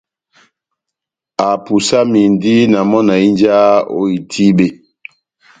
Apusamindi 1.51 2.55
na 2.71 2.79
mɔ́ 2.89 3.01
na 3.07 3.13
hínjaha 3.23 3.69
ó 3.97 3.99
itíbe. 4.17 4.67